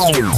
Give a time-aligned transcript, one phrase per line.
[0.00, 0.32] Meow.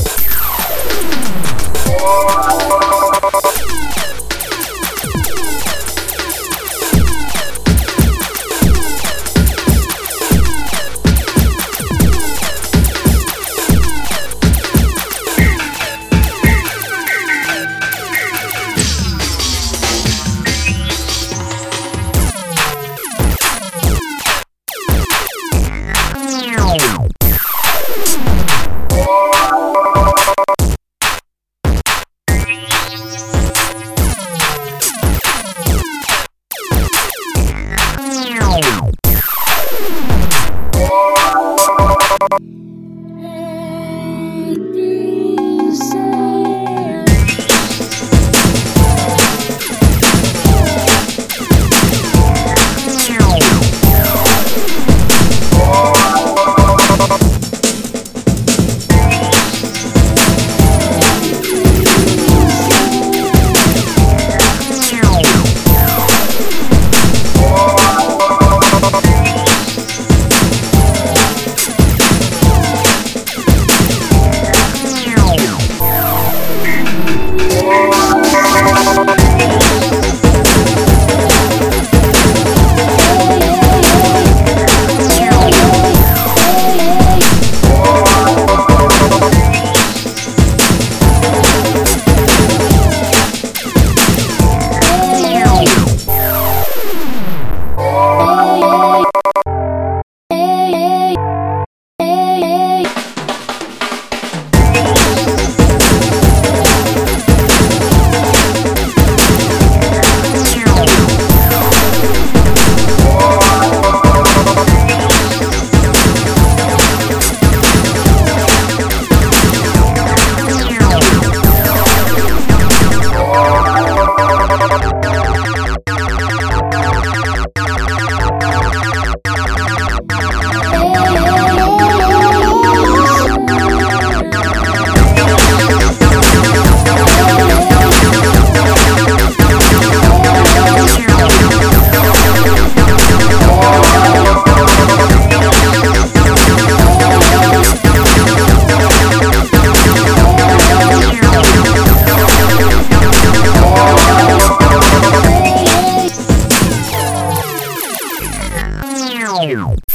[159.43, 159.92] Bye.